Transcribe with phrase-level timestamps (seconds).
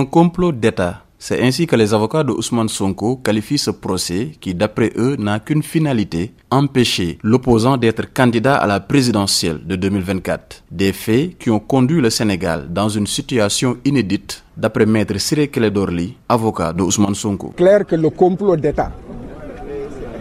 [0.00, 1.02] un complot d'État.
[1.18, 5.38] C'est ainsi que les avocats de Ousmane Sonko qualifient ce procès qui, d'après eux, n'a
[5.40, 10.62] qu'une finalité, empêcher l'opposant d'être candidat à la présidentielle de 2024.
[10.70, 16.16] Des faits qui ont conduit le Sénégal dans une situation inédite, d'après maître Siré Keledorli,
[16.30, 17.48] avocat de Ousmane Sonko.
[17.58, 18.90] Clair que le complot d'État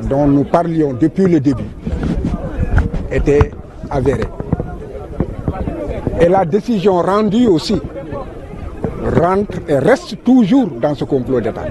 [0.10, 1.72] dont nous parlions depuis le début
[3.10, 3.52] était
[3.90, 4.26] avéré.
[6.20, 7.76] Et la décision rendue aussi
[9.04, 11.66] rentre et reste toujours dans ce complot d'État.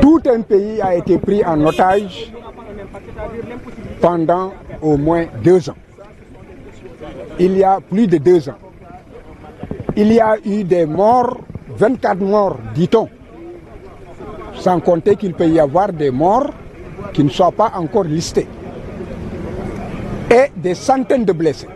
[0.00, 2.32] Tout un pays a été pris en otage
[4.00, 5.76] pendant au moins deux ans.
[7.38, 8.58] Il y a plus de deux ans.
[9.96, 11.38] Il y a eu des morts,
[11.76, 13.08] 24 morts, dit-on.
[14.54, 16.50] Sans compter qu'il peut y avoir des morts
[17.12, 18.48] qui ne soient pas encore listés.
[20.30, 21.68] Et des centaines de blessés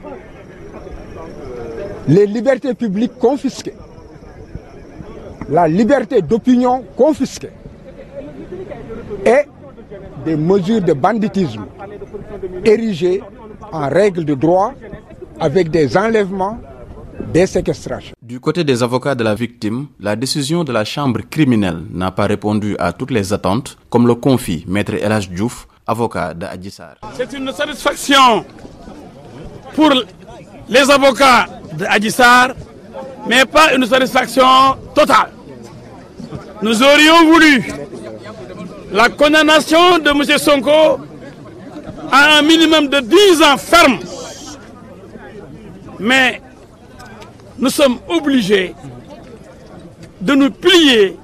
[2.09, 3.75] les libertés publiques confisquées,
[5.51, 7.51] la liberté d'opinion confisquée
[9.25, 9.43] et
[10.25, 11.67] des mesures de banditisme
[12.65, 13.23] érigées
[13.73, 14.73] en règle de droit
[15.39, 16.59] avec des enlèvements,
[17.33, 18.15] des séquestrations.
[18.23, 22.27] Du côté des avocats de la victime, la décision de la chambre criminelle n'a pas
[22.27, 26.47] répondu à toutes les attentes, comme le confie Maître Elage Diouf, avocat de
[27.15, 28.45] C'est une satisfaction
[29.75, 29.91] pour
[30.69, 31.47] les avocats
[31.79, 32.55] de Adissar,
[33.29, 34.45] mais pas une satisfaction
[34.95, 35.31] totale.
[36.61, 37.65] Nous aurions voulu
[38.93, 40.39] la condamnation de M.
[40.39, 40.99] Sonko
[42.11, 43.99] à un minimum de 10 ans ferme.
[46.01, 46.41] Mais
[47.59, 48.75] nous sommes obligés
[50.21, 51.17] de nous plier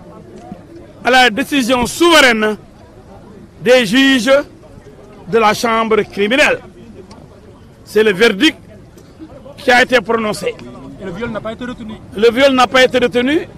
[1.05, 2.57] à la décision souveraine
[3.61, 4.31] des juges
[5.29, 6.61] de la chambre criminelle.
[7.85, 8.59] C'est le verdict
[9.65, 10.55] qui a été prononcé.
[11.03, 11.95] le viol n'a pas été retenu.
[12.17, 13.49] Le viol n'a pas été retenu.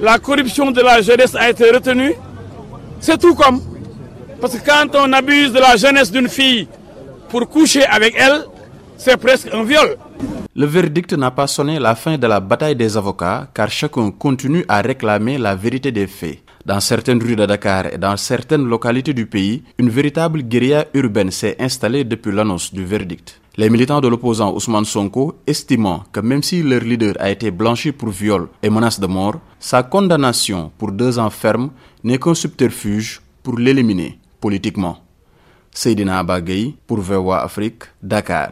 [0.00, 2.12] La corruption de la jeunesse a été retenue.
[3.00, 3.60] C'est tout comme.
[4.40, 6.68] Parce que quand on abuse de la jeunesse d'une fille
[7.30, 8.44] pour coucher avec elle,
[8.98, 9.96] c'est presque un viol.
[10.54, 14.64] Le verdict n'a pas sonné la fin de la bataille des avocats car chacun continue
[14.68, 16.38] à réclamer la vérité des faits.
[16.66, 21.30] Dans certaines rues de Dakar et dans certaines localités du pays, une véritable guérilla urbaine
[21.30, 23.40] s'est installée depuis l'annonce du verdict.
[23.58, 27.90] Les militants de l'opposant Ousmane Sonko estimant que même si leur leader a été blanchi
[27.90, 31.70] pour viol et menace de mort, sa condamnation pour deux ans ferme
[32.04, 34.98] n'est qu'un subterfuge pour l'éliminer politiquement.
[35.70, 38.50] Seydina Abagay pour VOA Afrique, Dakar.